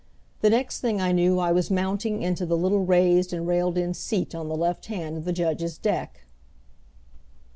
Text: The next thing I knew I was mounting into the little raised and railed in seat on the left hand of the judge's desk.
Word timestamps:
The 0.39 0.49
next 0.49 0.79
thing 0.81 0.99
I 0.99 1.11
knew 1.11 1.37
I 1.37 1.51
was 1.51 1.69
mounting 1.69 2.23
into 2.23 2.43
the 2.43 2.57
little 2.57 2.83
raised 2.83 3.33
and 3.33 3.45
railed 3.47 3.77
in 3.77 3.93
seat 3.93 4.33
on 4.33 4.49
the 4.49 4.57
left 4.57 4.87
hand 4.87 5.15
of 5.17 5.25
the 5.25 5.31
judge's 5.31 5.77
desk. 5.77 6.23